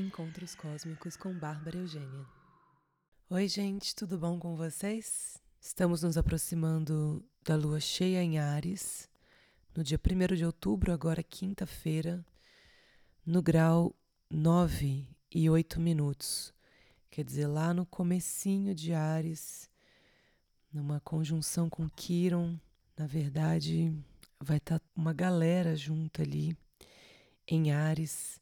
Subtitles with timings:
[0.00, 2.26] Encontros Cósmicos com Bárbara Eugênia.
[3.28, 5.36] Oi, gente, tudo bom com vocês?
[5.60, 9.10] Estamos nos aproximando da lua cheia em Ares,
[9.76, 12.24] no dia 1 de outubro, agora quinta-feira,
[13.26, 13.94] no grau
[14.30, 16.54] 9 e 8 minutos.
[17.10, 19.68] Quer dizer, lá no comecinho de Ares,
[20.72, 22.58] numa conjunção com Quiron,
[22.96, 23.94] na verdade,
[24.40, 26.56] vai estar tá uma galera junta ali
[27.46, 28.39] em Ares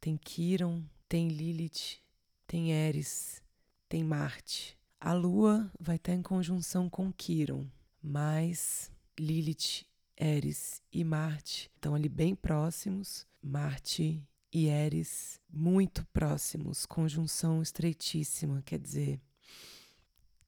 [0.00, 2.00] tem Quiron, tem Lilith,
[2.46, 3.42] tem Eris,
[3.88, 4.78] tem Marte.
[4.98, 7.66] A Lua vai estar em conjunção com Quiron,
[8.02, 9.86] mas Lilith,
[10.16, 13.26] Eris e Marte estão ali bem próximos.
[13.42, 19.20] Marte e Eris muito próximos, conjunção estreitíssima, quer dizer,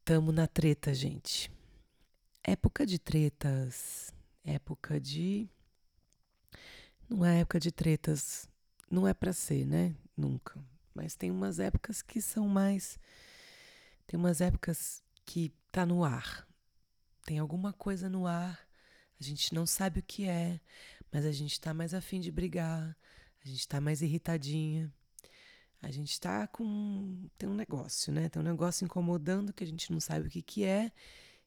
[0.05, 1.51] tamo na treta, gente.
[2.43, 4.13] Época de tretas,
[4.45, 5.49] época de
[7.09, 8.49] não é época de tretas
[8.93, 9.97] não é para ser, né?
[10.15, 10.63] Nunca.
[10.95, 12.99] Mas tem umas épocas que são mais.
[14.07, 16.47] Tem umas épocas que tá no ar.
[17.25, 18.61] Tem alguma coisa no ar,
[19.19, 20.61] a gente não sabe o que é,
[21.11, 22.97] mas a gente tá mais afim de brigar,
[23.43, 24.93] a gente tá mais irritadinha.
[25.81, 27.29] A gente tá com.
[27.39, 28.29] Tem um negócio, né?
[28.29, 30.93] Tem um negócio incomodando que a gente não sabe o que, que é.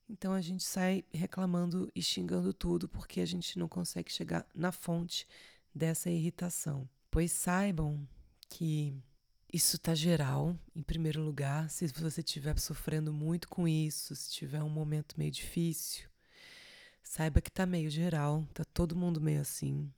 [0.09, 4.71] Então a gente sai reclamando e xingando tudo porque a gente não consegue chegar na
[4.71, 5.27] fonte
[5.73, 6.89] dessa irritação.
[7.16, 8.05] Pois saibam
[8.49, 8.94] que
[9.53, 11.69] isso está geral, em primeiro lugar.
[11.69, 16.09] Se você estiver sofrendo muito com isso, se tiver um momento meio difícil,
[17.02, 19.89] saiba que está meio geral, tá todo mundo meio assim.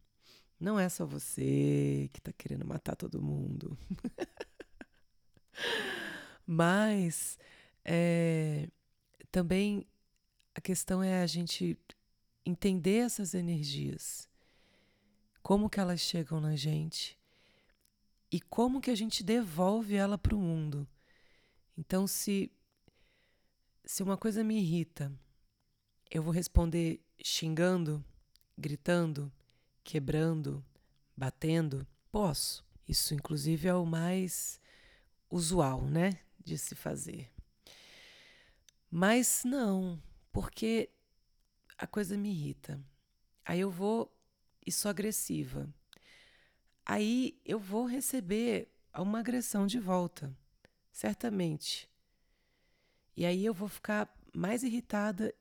[0.60, 3.76] Não é só você que está querendo matar todo mundo.
[6.46, 7.40] Mas
[7.84, 8.70] é,
[9.32, 9.88] também
[10.54, 11.76] a questão é a gente
[12.46, 14.30] entender essas energias
[15.48, 17.18] como que elas chegam na gente
[18.30, 20.86] e como que a gente devolve ela para o mundo.
[21.78, 22.52] Então, se
[23.86, 25.10] se uma coisa me irrita,
[26.12, 28.04] eu vou responder xingando,
[28.58, 29.32] gritando,
[29.86, 30.62] quebrando,
[31.16, 31.88] batendo?
[32.12, 32.66] Posso.
[32.86, 34.60] Isso, inclusive, é o mais
[35.32, 36.20] usual, né?
[36.44, 37.32] De se fazer.
[38.92, 40.90] Mas não, porque
[41.78, 42.78] a coisa me irrita.
[43.46, 44.14] Aí eu vou
[44.68, 45.74] e sou agressiva.
[46.86, 50.36] Aí eu vou receber uma agressão de volta,
[50.92, 51.90] certamente.
[53.16, 55.34] E aí eu vou ficar mais irritada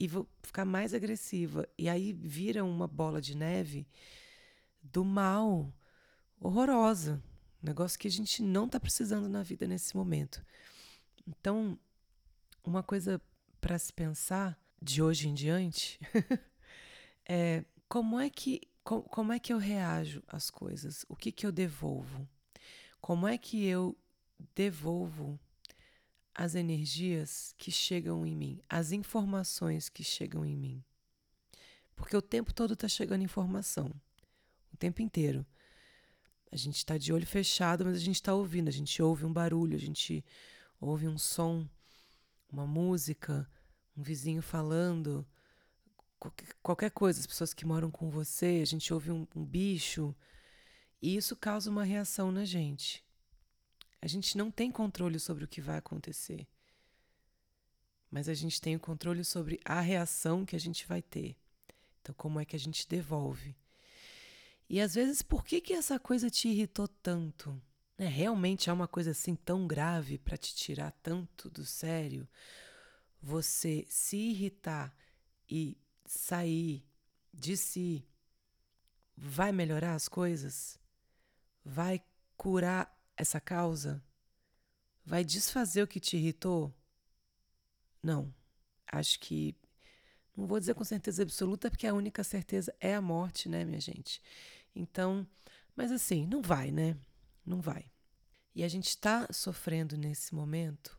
[0.00, 1.68] e vou ficar mais agressiva.
[1.76, 3.86] E aí vira uma bola de neve
[4.82, 5.72] do mal
[6.40, 7.22] horrorosa.
[7.62, 10.44] Negócio que a gente não está precisando na vida nesse momento.
[11.26, 11.78] Então,
[12.62, 13.20] uma coisa
[13.60, 15.98] para se pensar de hoje em diante
[17.26, 21.06] é como é que como, é que eu reajo às coisas?
[21.08, 22.28] O que que eu devolvo?
[23.00, 23.96] Como é que eu
[24.52, 25.38] devolvo
[26.34, 30.84] as energias que chegam em mim, as informações que chegam em mim?
[31.94, 33.92] Porque o tempo todo está chegando informação,
[34.72, 35.46] o tempo inteiro.
[36.50, 38.66] A gente está de olho fechado, mas a gente está ouvindo.
[38.66, 40.24] A gente ouve um barulho, a gente
[40.80, 41.64] ouve um som,
[42.50, 43.48] uma música,
[43.96, 45.24] um vizinho falando,
[46.62, 50.14] qualquer coisa, as pessoas que moram com você, a gente ouve um, um bicho,
[51.00, 53.04] e isso causa uma reação na gente.
[54.00, 56.46] A gente não tem controle sobre o que vai acontecer,
[58.10, 61.36] mas a gente tem o controle sobre a reação que a gente vai ter.
[62.00, 63.56] Então, como é que a gente devolve?
[64.68, 67.60] E às vezes, por que, que essa coisa te irritou tanto?
[67.96, 72.28] É, realmente é uma coisa assim tão grave para te tirar tanto do sério?
[73.22, 74.94] Você se irritar
[75.48, 76.84] e sair
[77.32, 78.06] de si
[79.16, 80.78] vai melhorar as coisas?
[81.64, 82.02] Vai
[82.36, 84.02] curar essa causa?
[85.04, 86.74] Vai desfazer o que te irritou?
[88.02, 88.34] Não.
[88.86, 89.56] Acho que.
[90.36, 93.80] Não vou dizer com certeza absoluta, porque a única certeza é a morte, né, minha
[93.80, 94.20] gente?
[94.74, 95.26] Então,
[95.76, 96.96] mas assim, não vai, né?
[97.46, 97.90] Não vai.
[98.54, 100.98] E a gente está sofrendo nesse momento,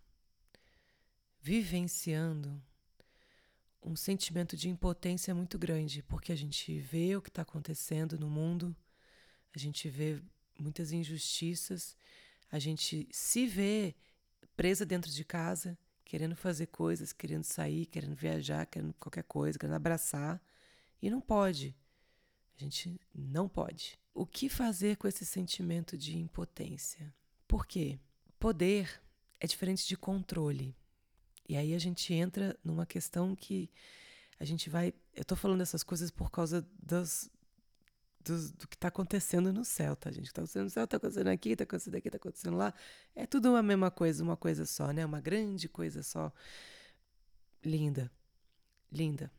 [1.41, 2.61] vivenciando
[3.85, 8.27] um sentimento de impotência muito grande, porque a gente vê o que está acontecendo no
[8.29, 8.75] mundo,
[9.55, 10.19] a gente vê
[10.59, 11.95] muitas injustiças,
[12.51, 13.95] a gente se vê
[14.57, 19.75] presa dentro de casa, querendo fazer coisas, querendo sair, querendo viajar, querendo qualquer coisa, querendo
[19.75, 20.41] abraçar,
[21.01, 21.75] e não pode.
[22.57, 23.99] A gente não pode.
[24.13, 27.13] O que fazer com esse sentimento de impotência?
[27.47, 27.99] Por quê?
[28.39, 29.01] Poder
[29.39, 30.75] é diferente de controle.
[31.47, 33.69] E aí a gente entra numa questão que
[34.39, 34.93] a gente vai.
[35.15, 37.29] Eu estou falando essas coisas por causa das,
[38.19, 40.27] do, que está acontecendo no céu, tá, gente?
[40.27, 42.73] Está acontecendo no céu, está acontecendo aqui, está acontecendo aqui, está acontecendo lá.
[43.15, 45.05] É tudo a mesma coisa, uma coisa só, né?
[45.05, 46.31] Uma grande coisa só.
[47.63, 48.11] Linda,
[48.91, 49.31] linda.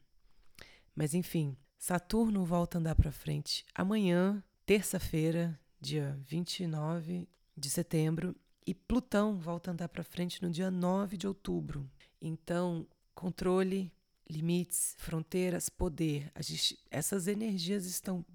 [0.95, 8.35] Mas enfim, Saturno volta a andar para frente amanhã, terça-feira, dia 29 de setembro,
[8.67, 11.89] e Plutão volta a andar para frente no dia 9 de outubro.
[12.27, 12.85] Então,
[13.15, 13.93] controle,
[14.29, 16.33] limites, fronteiras, poder.
[16.41, 18.27] Gente, essas energias estão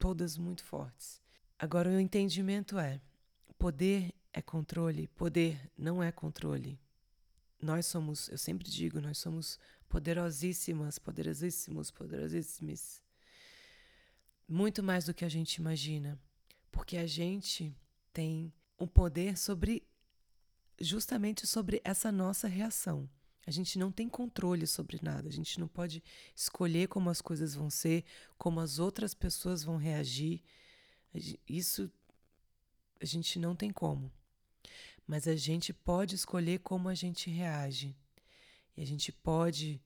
[0.00, 1.22] todas muito fortes.
[1.56, 3.00] Agora, o entendimento é:
[3.56, 6.76] poder é controle, poder não é controle.
[7.62, 13.00] Nós somos, eu sempre digo, nós somos poderosíssimas, poderosíssimos, poderosíssimos.
[14.48, 16.18] Muito mais do que a gente imagina.
[16.72, 17.72] Porque a gente
[18.12, 19.86] tem um poder sobre
[20.80, 23.08] justamente sobre essa nossa reação.
[23.46, 26.02] A gente não tem controle sobre nada, a gente não pode
[26.34, 28.04] escolher como as coisas vão ser,
[28.36, 30.42] como as outras pessoas vão reagir.
[31.48, 31.90] Isso
[33.00, 34.10] a gente não tem como.
[35.06, 37.94] Mas a gente pode escolher como a gente reage.
[38.76, 39.80] E a gente pode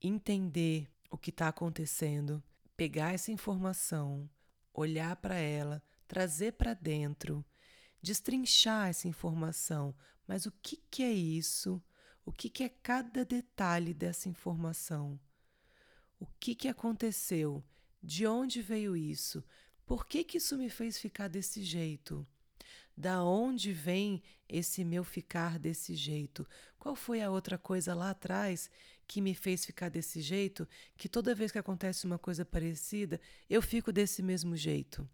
[0.00, 2.42] entender o que está acontecendo,
[2.76, 4.30] pegar essa informação,
[4.72, 7.44] olhar para ela, trazer para dentro,
[8.00, 9.94] destrinchar essa informação.
[10.26, 11.82] Mas o que, que é isso?
[12.24, 15.18] O que, que é cada detalhe dessa informação?
[16.20, 17.64] O que, que aconteceu?
[18.00, 19.44] De onde veio isso?
[19.84, 22.24] Por que, que isso me fez ficar desse jeito?
[22.96, 26.46] Da onde vem esse meu ficar desse jeito?
[26.78, 28.70] Qual foi a outra coisa lá atrás
[29.08, 30.68] que me fez ficar desse jeito?
[30.96, 33.20] Que toda vez que acontece uma coisa parecida,
[33.50, 35.08] eu fico desse mesmo jeito.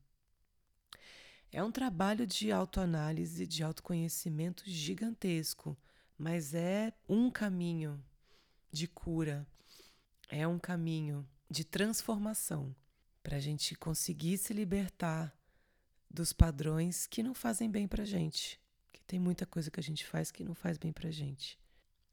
[1.50, 5.74] É um trabalho de autoanálise, de autoconhecimento gigantesco
[6.18, 8.02] mas é um caminho
[8.72, 9.46] de cura,
[10.28, 12.74] é um caminho de transformação
[13.22, 15.32] para a gente conseguir se libertar
[16.10, 18.60] dos padrões que não fazem bem para gente,
[18.92, 21.58] que tem muita coisa que a gente faz que não faz bem para gente.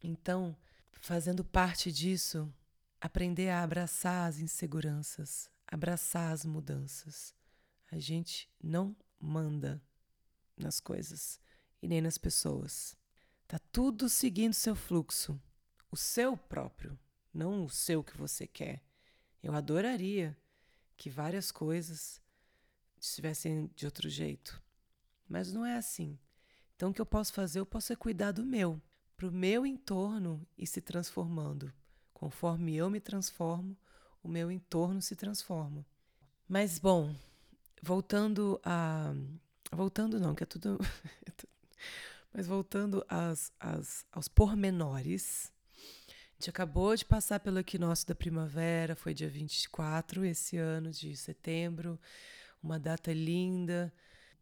[0.03, 0.55] Então,
[1.01, 2.53] fazendo parte disso,
[3.01, 7.33] aprender a abraçar as inseguranças, abraçar as mudanças.
[7.91, 9.81] A gente não manda
[10.57, 11.39] nas coisas
[11.81, 12.95] e nem nas pessoas.
[13.47, 15.39] Tá tudo seguindo seu fluxo,
[15.91, 16.97] o seu próprio,
[17.33, 18.83] não o seu que você quer.
[19.43, 20.35] Eu adoraria
[20.97, 22.21] que várias coisas
[22.99, 24.61] estivessem de outro jeito,
[25.29, 26.17] mas não é assim.
[26.75, 27.59] Então, o que eu posso fazer?
[27.59, 28.81] Eu posso é cuidar do meu,
[29.15, 31.71] para o meu entorno ir se transformando.
[32.13, 33.77] Conforme eu me transformo,
[34.23, 35.85] o meu entorno se transforma.
[36.47, 37.15] Mas, bom,
[37.81, 39.13] voltando a.
[39.71, 40.79] Voltando, não, que é tudo.
[42.37, 48.93] Mas voltando às, às, aos pormenores, a gente acabou de passar pelo equinócio da primavera,
[48.93, 51.97] foi dia 24 esse ano de setembro,
[52.61, 53.93] uma data linda,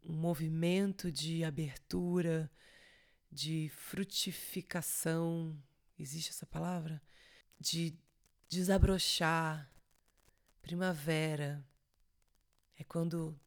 [0.02, 2.50] um movimento de abertura,
[3.30, 5.56] de frutificação,
[5.96, 7.00] existe essa palavra?
[7.60, 7.96] De
[8.48, 9.70] desabrochar.
[10.60, 11.64] Primavera
[12.76, 13.38] é quando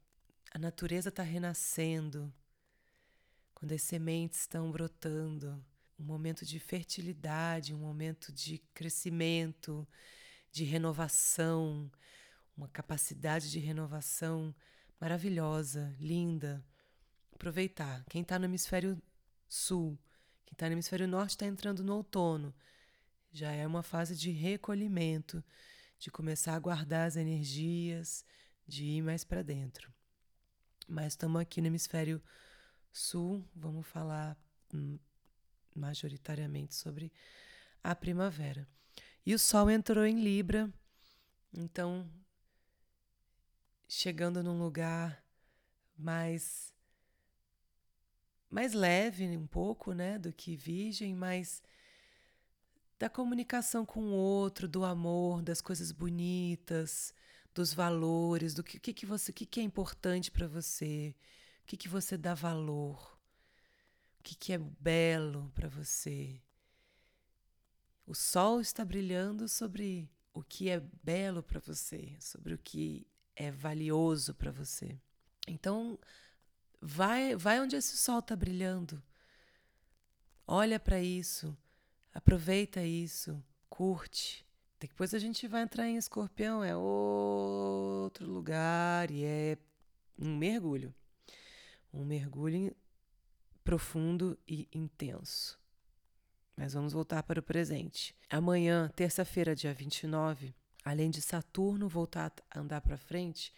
[0.53, 2.33] a natureza está renascendo
[3.57, 5.59] quando as sementes estão brotando,
[5.97, 9.87] um momento de fertilidade, um momento de crescimento,
[10.51, 11.91] de renovação,
[12.55, 14.53] uma capacidade de renovação
[15.01, 16.63] maravilhosa, linda.
[17.33, 18.05] Aproveitar.
[18.11, 19.01] Quem está no hemisfério
[19.49, 19.97] sul,
[20.45, 22.53] quem está no hemisfério norte está entrando no outono.
[23.31, 25.43] Já é uma fase de recolhimento,
[25.97, 28.23] de começar a guardar as energias,
[28.67, 29.91] de ir mais para dentro.
[30.87, 32.46] Mas estamos aqui no hemisfério sul,
[33.55, 34.37] vamos falar
[34.73, 34.97] hum,
[35.75, 37.11] majoritariamente sobre
[37.83, 38.67] a primavera.
[39.25, 40.71] E o Sol entrou em Libra,
[41.53, 42.09] então
[43.87, 45.23] chegando num lugar
[45.97, 46.73] mais
[48.49, 51.61] mais leve um pouco, né, do que Virgem, mas
[52.97, 57.13] da comunicação com o outro, do amor, das coisas bonitas,
[57.53, 61.13] dos valores, do que, que, que você, que, que é importante para você,
[61.67, 63.19] que, que você dá valor?
[64.19, 66.41] O que, que é belo para você?
[68.05, 73.05] O sol está brilhando sobre o que é belo para você, sobre o que
[73.35, 74.97] é valioso para você.
[75.45, 75.99] Então,
[76.79, 79.03] vai, vai onde esse sol está brilhando.
[80.47, 81.55] Olha para isso,
[82.13, 84.47] aproveita isso, curte.
[84.79, 89.57] Depois a gente vai entrar em escorpião, é outro lugar e é
[90.17, 90.95] um mergulho
[91.97, 92.75] um mergulho
[93.63, 95.59] profundo e intenso.
[96.55, 98.15] Mas vamos voltar para o presente.
[98.29, 103.53] Amanhã, terça-feira, dia 29, além de Saturno voltar a andar para frente,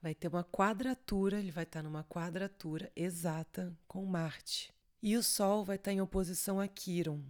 [0.00, 4.72] vai ter uma quadratura, ele vai estar numa quadratura exata com Marte.
[5.02, 7.22] E o Sol vai estar em oposição a Quiron.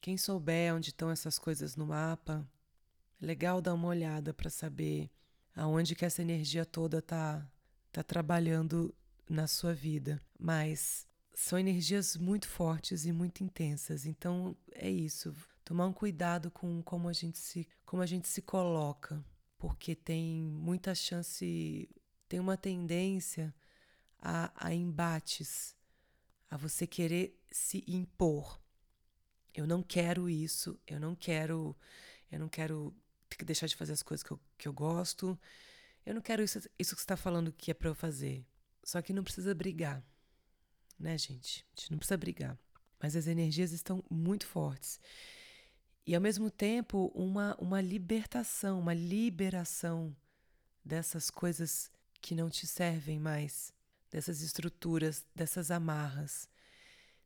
[0.00, 2.48] Quem souber onde estão essas coisas no mapa,
[3.20, 5.10] é legal dar uma olhada para saber
[5.54, 7.46] aonde que essa energia toda está
[7.92, 8.92] tá trabalhando
[9.32, 10.20] na sua vida.
[10.38, 14.06] Mas são energias muito fortes e muito intensas.
[14.06, 15.34] Então é isso.
[15.64, 19.24] Tomar um cuidado com como a gente se, como a gente se coloca,
[19.58, 21.88] porque tem muita chance,
[22.28, 23.54] tem uma tendência
[24.18, 25.76] a, a embates,
[26.50, 28.60] a você querer se impor.
[29.54, 31.76] Eu não quero isso, eu não quero,
[32.30, 32.94] eu não quero
[33.44, 35.38] deixar de fazer as coisas que eu, que eu gosto.
[36.04, 38.44] Eu não quero isso, isso que você está falando que é para eu fazer.
[38.84, 40.02] Só que não precisa brigar
[41.02, 41.66] né, gente?
[41.76, 42.56] A gente não precisa brigar.
[42.98, 45.00] Mas as energias estão muito fortes.
[46.06, 50.16] E ao mesmo tempo, uma, uma libertação, uma liberação
[50.84, 53.72] dessas coisas que não te servem mais,
[54.10, 56.48] dessas estruturas, dessas amarras.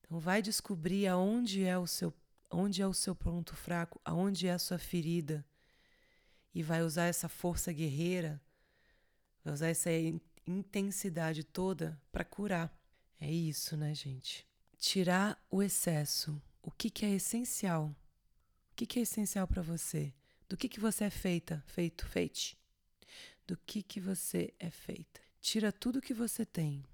[0.00, 2.12] Então vai descobrir aonde é o seu
[2.48, 5.44] onde é o seu ponto fraco, aonde é a sua ferida
[6.54, 8.40] e vai usar essa força guerreira,
[9.44, 9.90] vai usar essa
[10.46, 12.74] intensidade toda para curar.
[13.20, 14.46] É isso, né, gente?
[14.78, 16.40] Tirar o excesso.
[16.62, 17.94] O que, que é essencial?
[18.72, 20.12] O que, que é essencial para você?
[20.48, 22.58] Do que, que você é feita, feito, feite?
[23.46, 25.20] Do que, que você é feita?
[25.40, 26.84] Tira tudo que você tem.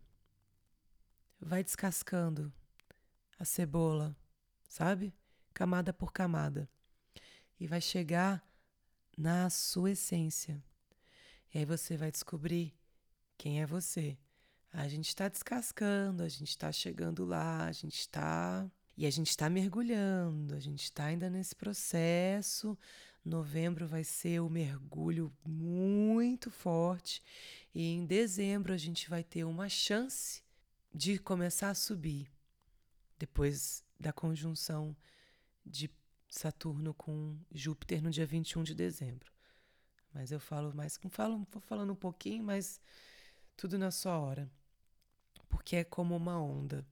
[1.40, 2.52] Vai descascando
[3.38, 4.16] a cebola,
[4.68, 5.12] sabe?
[5.52, 6.68] Camada por camada.
[7.58, 8.46] E vai chegar
[9.16, 10.62] na sua essência.
[11.52, 12.74] E aí você vai descobrir
[13.42, 14.16] quem é você.
[14.72, 18.70] A gente está descascando, a gente está chegando lá, a gente está.
[18.96, 22.78] E a gente está mergulhando, a gente está ainda nesse processo.
[23.24, 27.20] Novembro vai ser o um mergulho muito forte
[27.74, 30.42] e em dezembro a gente vai ter uma chance
[30.94, 32.30] de começar a subir
[33.18, 34.96] depois da conjunção
[35.66, 35.90] de
[36.28, 39.32] Saturno com Júpiter no dia 21 de dezembro.
[40.12, 42.80] Mas eu falo mais, falo, vou falando um pouquinho, mas
[43.62, 44.50] tudo na sua hora
[45.52, 46.84] porque é como uma onda.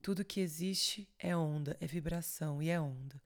[0.00, 3.20] Tudo que existe é onda, é vibração e é onda.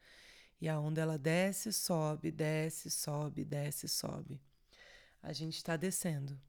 [0.58, 4.40] E a onda ela desce, sobe, desce, sobe, desce, sobe.
[5.22, 6.40] A gente está descendo,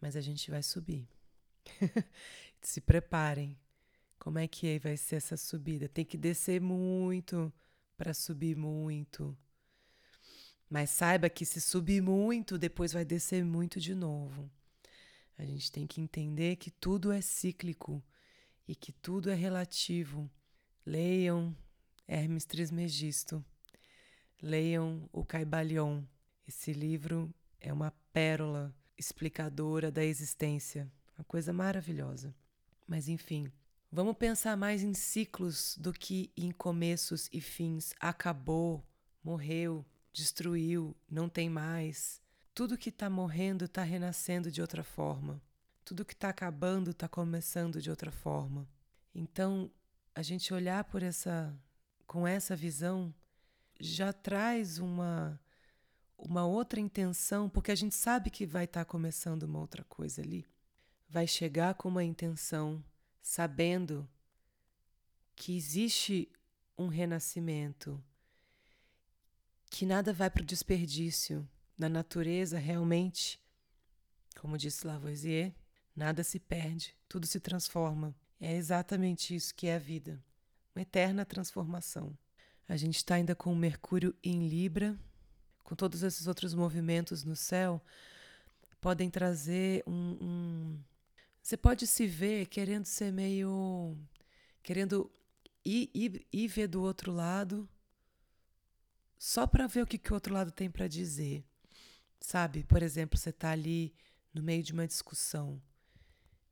[0.00, 1.06] mas a gente vai subir.
[2.62, 3.58] Se preparem.
[4.18, 5.86] Como é que vai ser essa subida?
[5.86, 7.52] Tem que descer muito
[7.94, 9.36] para subir muito.
[10.70, 14.50] Mas saiba que se subir muito, depois vai descer muito de novo.
[15.36, 18.02] A gente tem que entender que tudo é cíclico
[18.66, 20.30] e que tudo é relativo.
[20.86, 21.56] Leiam
[22.06, 23.44] Hermes Trismegisto.
[24.40, 26.02] Leiam o Caibalion.
[26.46, 30.90] Esse livro é uma pérola explicadora da existência.
[31.16, 32.34] Uma coisa maravilhosa.
[32.86, 33.50] Mas enfim,
[33.90, 37.94] vamos pensar mais em ciclos do que em começos e fins.
[37.98, 38.84] Acabou,
[39.22, 42.22] morreu, destruiu, não tem mais.
[42.54, 45.42] Tudo que está morrendo está renascendo de outra forma.
[45.84, 48.68] Tudo que está acabando está começando de outra forma.
[49.14, 49.70] Então,
[50.14, 51.54] a gente olhar por essa,
[52.06, 53.12] com essa visão,
[53.80, 55.40] já traz uma
[56.16, 60.22] uma outra intenção, porque a gente sabe que vai estar tá começando uma outra coisa
[60.22, 60.46] ali.
[61.08, 62.82] Vai chegar com uma intenção,
[63.20, 64.08] sabendo
[65.36, 66.30] que existe
[66.78, 68.02] um renascimento,
[69.70, 71.46] que nada vai para o desperdício,
[71.76, 73.40] na natureza, realmente,
[74.40, 75.54] como disse Lavoisier,
[75.94, 78.14] nada se perde, tudo se transforma.
[78.40, 80.22] É exatamente isso que é a vida,
[80.74, 82.16] uma eterna transformação.
[82.68, 84.98] A gente está ainda com o Mercúrio em Libra,
[85.62, 87.82] com todos esses outros movimentos no céu,
[88.80, 90.84] podem trazer um, um.
[91.42, 93.96] Você pode se ver querendo ser meio.
[94.62, 95.10] querendo
[95.64, 97.68] ir, ir, ir ver do outro lado,
[99.18, 101.44] só para ver o que, que o outro lado tem para dizer.
[102.24, 102.64] Sabe?
[102.64, 103.94] Por exemplo, você está ali
[104.32, 105.60] no meio de uma discussão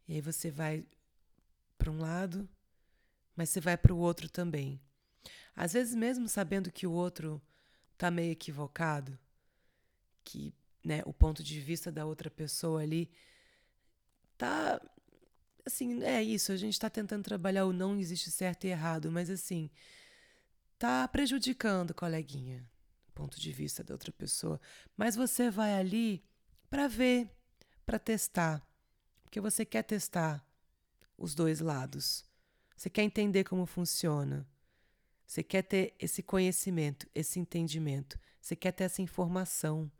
[0.06, 0.84] e aí você vai
[1.78, 2.46] para um lado,
[3.34, 4.78] mas você vai para o outro também.
[5.56, 7.40] Às vezes, mesmo sabendo que o outro
[7.94, 9.18] está meio equivocado,
[10.22, 13.10] que né, o ponto de vista da outra pessoa ali
[14.36, 14.78] tá
[15.64, 19.30] assim, é isso, a gente está tentando trabalhar o não existe certo e errado, mas
[19.30, 19.70] assim,
[20.78, 22.70] tá prejudicando, coleguinha
[23.12, 24.60] ponto de vista da outra pessoa,
[24.96, 26.24] mas você vai ali
[26.68, 27.30] para ver,
[27.84, 28.66] para testar,
[29.22, 30.46] porque você quer testar
[31.16, 32.24] os dois lados.
[32.76, 34.46] Você quer entender como funciona.
[35.26, 38.18] Você quer ter esse conhecimento, esse entendimento.
[38.40, 39.90] Você quer ter essa informação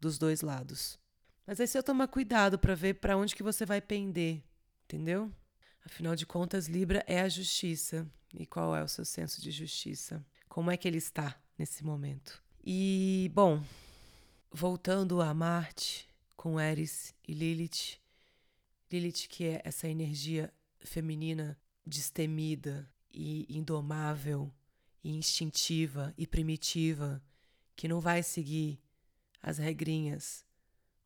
[0.00, 0.98] dos dois lados.
[1.46, 4.42] Mas aí você tomar cuidado para ver para onde que você vai pender,
[4.84, 5.30] entendeu?
[5.84, 8.06] Afinal de contas, Libra é a justiça.
[8.32, 10.24] E qual é o seu senso de justiça?
[10.48, 12.42] Como é que ele está nesse momento?
[12.62, 13.64] E, bom,
[14.52, 17.98] voltando a Marte com Eris e Lilith,
[18.90, 24.52] Lilith que é essa energia feminina destemida e indomável
[25.02, 27.22] e instintiva e primitiva
[27.74, 28.78] que não vai seguir
[29.42, 30.44] as regrinhas,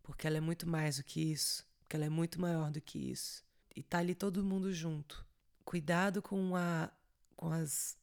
[0.02, 2.98] porque ela é muito mais do que isso, porque ela é muito maior do que
[2.98, 3.44] isso.
[3.76, 5.24] E tá ali todo mundo junto.
[5.64, 6.92] Cuidado com a
[7.36, 7.96] com as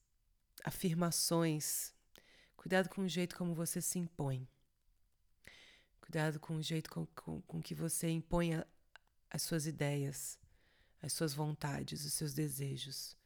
[0.64, 1.94] afirmações.
[2.62, 4.48] Cuidado com o jeito como você se impõe.
[6.00, 8.68] Cuidado com o jeito com, com, com que você impõe a,
[9.32, 10.38] as suas ideias,
[11.02, 13.18] as suas vontades, os seus desejos.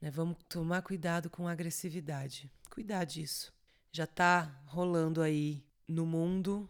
[0.00, 0.10] Né?
[0.10, 2.50] Vamos tomar cuidado com a agressividade.
[2.70, 3.52] Cuidar disso.
[3.92, 6.66] Já está rolando aí no mundo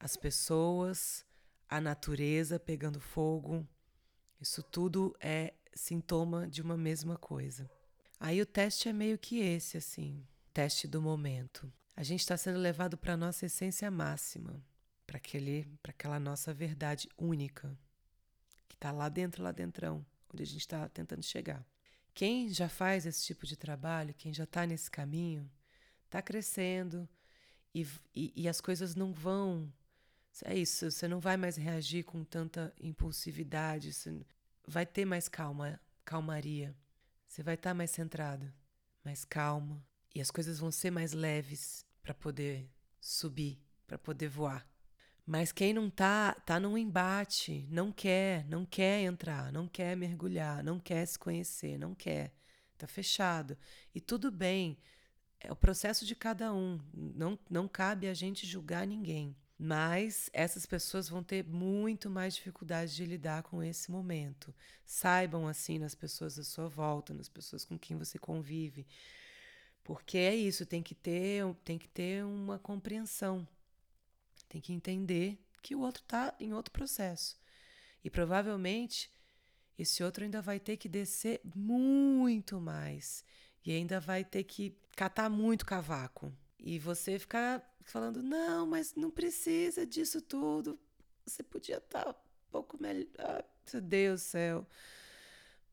[0.00, 1.22] as pessoas,
[1.68, 3.68] a natureza pegando fogo.
[4.40, 7.70] Isso tudo é sintoma de uma mesma coisa.
[8.18, 11.70] Aí o teste é meio que esse, assim, teste do momento.
[11.96, 14.64] A gente está sendo levado para a nossa essência máxima,
[15.04, 15.18] para
[15.90, 17.76] aquela nossa verdade única,
[18.68, 21.66] que está lá dentro, lá dentro, onde a gente está tentando chegar.
[22.14, 25.50] Quem já faz esse tipo de trabalho, quem já está nesse caminho,
[26.04, 27.08] está crescendo
[27.74, 27.84] e,
[28.14, 29.72] e, e, as coisas não vão.
[30.44, 34.24] É isso, você não vai mais reagir com tanta impulsividade, você
[34.66, 36.76] vai ter mais calma, calmaria.
[37.26, 38.54] Você vai estar tá mais centrada,
[39.04, 44.66] mais calma e as coisas vão ser mais leves para poder subir, para poder voar.
[45.26, 50.62] Mas quem não tá, tá num embate, não quer, não quer entrar, não quer mergulhar,
[50.62, 52.34] não quer se conhecer, não quer.
[52.76, 53.56] Tá fechado.
[53.94, 54.78] E tudo bem.
[55.40, 56.78] É o processo de cada um.
[56.92, 59.36] Não, não cabe a gente julgar ninguém.
[59.56, 64.54] Mas essas pessoas vão ter muito mais dificuldade de lidar com esse momento.
[64.84, 68.86] Saibam assim nas pessoas à sua volta, nas pessoas com quem você convive.
[69.84, 73.46] Porque é isso, tem que ter, tem que ter uma compreensão
[74.54, 77.36] tem que entender que o outro está em outro processo.
[78.04, 79.10] E provavelmente
[79.76, 83.24] esse outro ainda vai ter que descer muito mais.
[83.66, 86.32] E ainda vai ter que catar muito cavaco.
[86.56, 90.78] E você ficar falando: não, mas não precisa disso tudo.
[91.26, 93.08] Você podia estar tá um pouco melhor.
[93.18, 94.66] Ah, meu Deus do céu.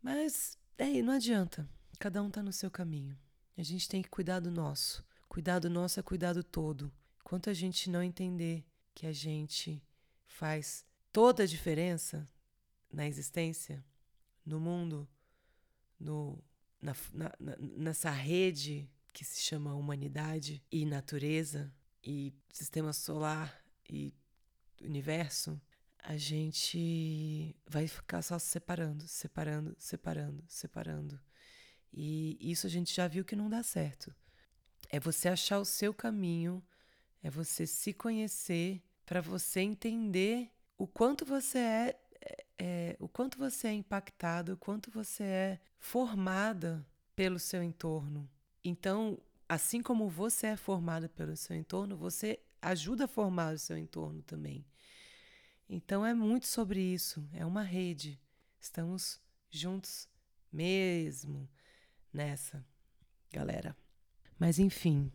[0.01, 1.69] Mas é, não adianta.
[1.99, 3.15] Cada um está no seu caminho.
[3.61, 5.05] A gente tem que cuidar do nosso.
[5.29, 6.91] Cuidar do nosso é cuidar do todo.
[7.19, 9.79] Enquanto a gente não entender que a gente
[10.25, 12.27] faz toda a diferença
[12.91, 13.85] na existência,
[14.43, 15.07] no mundo,
[15.99, 16.43] no,
[16.81, 21.71] na, na, nessa rede que se chama humanidade e natureza
[22.03, 24.11] e sistema solar e
[24.81, 25.61] universo,
[25.99, 31.21] a gente vai ficar só se separando, separando, separando, separando.
[31.93, 34.13] E isso a gente já viu que não dá certo.
[34.89, 36.63] É você achar o seu caminho
[37.23, 43.37] é você se conhecer para você entender o quanto você é, é, é, o quanto
[43.37, 48.29] você é impactado, o quanto você é formada pelo seu entorno.
[48.63, 53.77] Então, assim como você é formada pelo seu entorno, você ajuda a formar o seu
[53.77, 54.65] entorno também.
[55.69, 58.19] Então é muito sobre isso, é uma rede.
[58.59, 60.07] Estamos juntos
[60.51, 61.47] mesmo
[62.13, 62.65] nessa,
[63.31, 63.75] galera.
[64.37, 65.11] Mas enfim,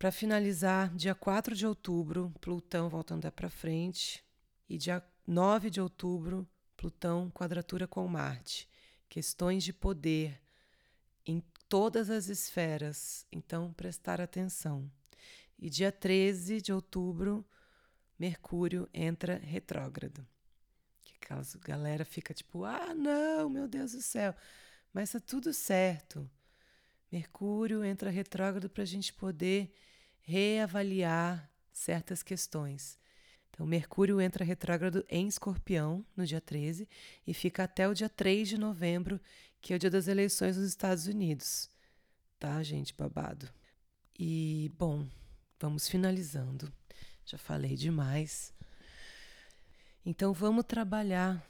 [0.00, 4.24] para finalizar, dia 4 de outubro, Plutão voltando para frente.
[4.66, 8.66] E dia 9 de outubro, Plutão quadratura com Marte.
[9.10, 10.40] Questões de poder
[11.26, 13.26] em todas as esferas.
[13.30, 14.90] Então, prestar atenção.
[15.58, 17.44] E dia 13 de outubro,
[18.18, 20.26] Mercúrio entra retrógrado.
[21.02, 24.34] Que aquela galera fica tipo, ah, não, meu Deus do céu.
[24.92, 26.28] Mas tá tudo certo.
[27.10, 29.72] Mercúrio entra retrógrado para a gente poder
[30.20, 32.98] reavaliar certas questões.
[33.50, 36.88] Então, Mercúrio entra retrógrado em Escorpião no dia 13
[37.26, 39.20] e fica até o dia 3 de novembro,
[39.60, 41.68] que é o dia das eleições nos Estados Unidos.
[42.38, 42.94] Tá, gente?
[42.94, 43.48] Babado.
[44.18, 45.06] E, bom,
[45.58, 46.72] vamos finalizando.
[47.24, 48.54] Já falei demais.
[50.06, 51.44] Então, vamos trabalhar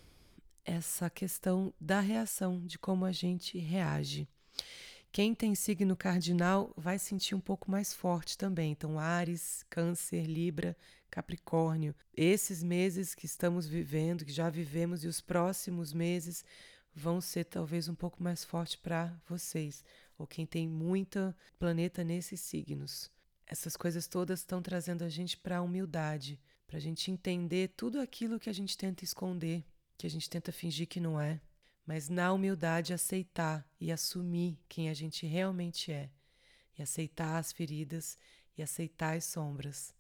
[0.65, 4.29] essa questão da reação, de como a gente reage.
[5.13, 8.71] Quem tem signo cardinal vai sentir um pouco mais forte também.
[8.71, 10.77] Então, Ares, Câncer, Libra,
[11.11, 11.95] Capricórnio.
[12.17, 16.45] Esses meses que estamos vivendo, que já vivemos, e os próximos meses
[16.95, 19.85] vão ser talvez um pouco mais forte para vocês,
[20.17, 23.11] ou quem tem muita planeta nesses signos.
[23.47, 28.01] Essas coisas todas estão trazendo a gente para a humildade, para a gente entender tudo
[28.01, 29.65] aquilo que a gente tenta esconder,
[30.01, 31.39] que a gente tenta fingir que não é,
[31.85, 36.09] mas na humildade aceitar e assumir quem a gente realmente é,
[36.79, 38.17] e aceitar as feridas
[38.57, 39.95] e aceitar as sombras.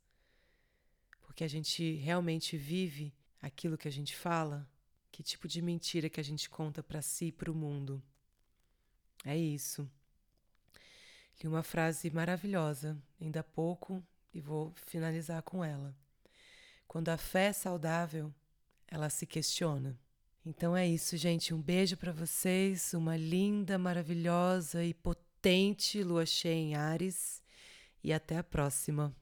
[1.21, 4.67] Porque a gente realmente vive aquilo que a gente fala,
[5.13, 8.03] que tipo de mentira que a gente conta para si e para o mundo.
[9.23, 9.87] É isso.
[11.43, 15.95] Li uma frase maravilhosa, ainda há pouco, e vou finalizar com ela.
[16.89, 18.35] Quando a fé é saudável,
[18.91, 19.99] ela se questiona.
[20.45, 21.55] Então é isso, gente.
[21.55, 27.43] Um beijo para vocês, uma linda, maravilhosa e potente lua cheia em Ares
[28.03, 29.15] e até a próxima.